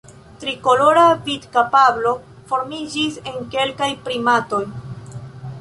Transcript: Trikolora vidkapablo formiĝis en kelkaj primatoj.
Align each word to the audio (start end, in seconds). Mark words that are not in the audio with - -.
Trikolora 0.43 1.03
vidkapablo 1.27 2.15
formiĝis 2.53 3.21
en 3.33 3.39
kelkaj 3.55 3.93
primatoj. 4.09 4.65